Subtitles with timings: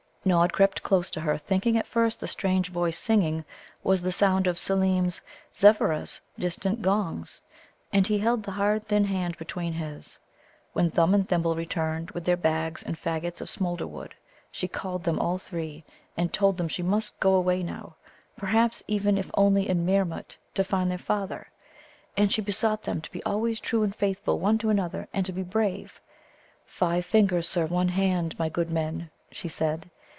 [0.23, 3.43] Nod crept close to her, thinking at first the strange voice singing
[3.81, 5.19] was the sound of Seelem's
[5.55, 7.41] Zevveras' distant gongs,
[7.91, 10.19] and he held the hard thin hand between his.
[10.73, 14.13] When Thumb and Thimble returned with their bags and faggots of smoulder wood,
[14.51, 15.83] she called them all three,
[16.15, 17.95] and told them she too must go away now,
[18.37, 21.47] perhaps even, if only in Meermut, to find their father.
[22.15, 25.33] And she besought them to be always true and faithful one to another, and to
[25.33, 25.99] be brave.
[26.63, 29.89] "Five fingers serve one hand, my good men," she said.